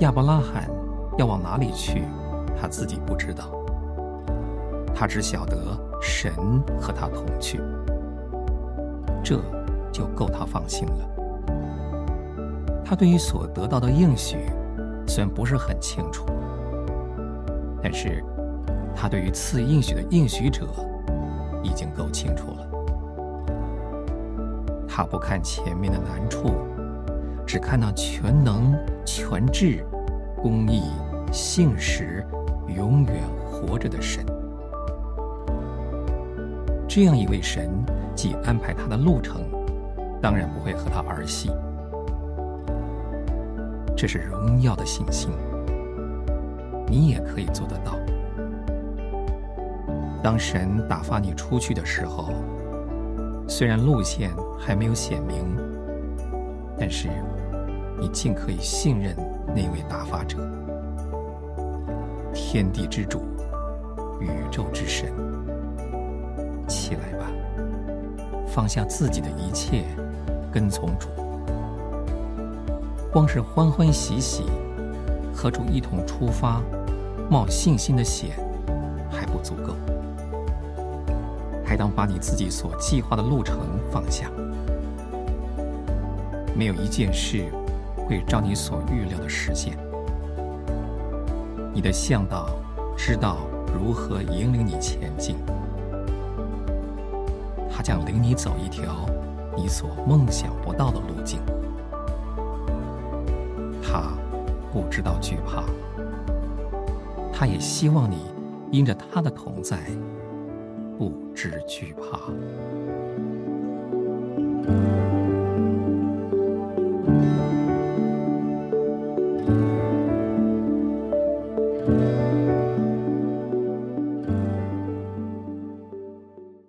[0.00, 0.66] 亚伯拉罕
[1.18, 2.04] 要往哪里去，
[2.58, 3.50] 他自己不知道。
[4.94, 5.56] 他只晓得
[6.00, 6.32] 神
[6.80, 7.60] 和他同去，
[9.22, 9.38] 这
[9.92, 11.06] 就够他放心了。
[12.82, 14.38] 他对于所得到的应许，
[15.06, 16.24] 虽然不是很清楚，
[17.82, 18.24] 但是
[18.96, 20.66] 他对于赐应许的应许者，
[21.62, 22.66] 已经够清楚了。
[24.88, 26.54] 他不看前面的难处，
[27.46, 28.74] 只看那全能、
[29.06, 29.84] 全智、
[30.42, 30.82] 公义、
[31.30, 32.24] 信实、
[32.74, 34.24] 永远活着的神。
[36.88, 37.70] 这样一位神，
[38.14, 39.42] 既安排他的路程，
[40.20, 41.50] 当然不会和他儿戏。
[43.96, 45.30] 这是荣耀的信心，
[46.86, 47.96] 你也可以做得到。
[50.22, 52.32] 当神打发你出去的时候，
[53.46, 55.56] 虽然路线还没有显明，
[56.78, 57.08] 但是
[58.00, 59.14] 你尽可以信任
[59.54, 60.38] 那位打发者，
[62.32, 63.22] 天地之主，
[64.20, 65.12] 宇宙之神。
[66.68, 67.26] 起来吧，
[68.46, 69.84] 放下自己的一切，
[70.52, 71.08] 跟从主。
[73.12, 74.44] 光是欢欢喜喜
[75.34, 76.62] 和主一同出发，
[77.28, 78.30] 冒信心的险
[79.10, 79.74] 还不足够，
[81.64, 83.58] 还当把你自己所计划的路程
[83.90, 84.30] 放下。
[86.54, 87.46] 没有一件事
[88.10, 89.78] 会照你所预料的实现。
[91.72, 92.48] 你的向导
[92.96, 93.36] 知道
[93.72, 95.36] 如何引领你前进，
[97.70, 99.06] 他将领你走一条
[99.56, 101.38] 你所梦想不到的路径。
[103.80, 104.12] 他
[104.72, 105.62] 不知道惧怕，
[107.32, 108.26] 他也希望你
[108.72, 109.78] 因着他的同在，
[110.98, 112.18] 不知惧怕。